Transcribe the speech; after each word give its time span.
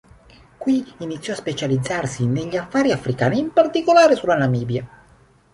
Qui 0.57 0.91
iniziò 1.01 1.33
a 1.33 1.35
specializzarsi 1.35 2.25
negli 2.25 2.57
affari 2.57 2.91
africani, 2.91 3.37
in 3.37 3.53
particolare 3.53 4.15
sulla 4.15 4.33
Namibia. 4.35 4.83